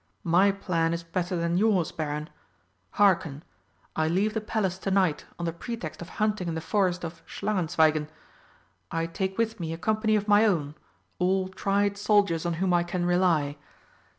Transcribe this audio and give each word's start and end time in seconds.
My 0.23 0.51
plan 0.51 0.93
is 0.95 1.03
better 1.03 1.35
than 1.35 1.59
yours, 1.59 1.91
Baron. 1.91 2.31
Hearken: 2.93 3.43
I 3.95 4.07
leave 4.07 4.33
the 4.33 4.41
Palace 4.41 4.79
to 4.79 4.89
night 4.89 5.25
on 5.37 5.45
the 5.45 5.53
pretext 5.53 6.01
of 6.01 6.09
hunting 6.17 6.47
in 6.47 6.55
the 6.55 6.59
Forest 6.59 7.03
of 7.05 7.23
Schlangenzweigen. 7.27 8.07
I 8.89 9.05
take 9.05 9.37
with 9.37 9.59
me 9.59 9.73
a 9.73 9.77
company 9.77 10.15
of 10.15 10.27
my 10.27 10.43
own 10.43 10.73
all 11.19 11.49
tried 11.49 11.97
soldiers 11.99 12.47
on 12.47 12.53
whom 12.53 12.73
I 12.73 12.81
can 12.81 13.05
rely. 13.05 13.57